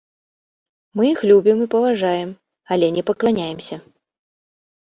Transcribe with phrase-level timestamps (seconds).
[0.99, 2.29] Мы іх любім і паважаем,
[2.77, 3.75] але не пакланяемся.